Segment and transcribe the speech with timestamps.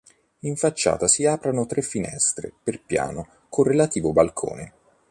[0.39, 4.73] In facciata si aprono tre finestre per piano con relativo balcone.